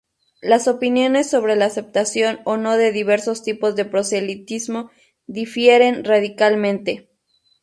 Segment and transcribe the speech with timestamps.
[0.41, 4.89] Las opiniones sobre la aceptación o no de diversos tipos de proselitismo
[5.27, 7.11] difieren radicalmente.